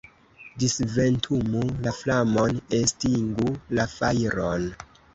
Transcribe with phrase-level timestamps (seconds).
[0.63, 4.71] Disventumu la flamon, estingu la fajron!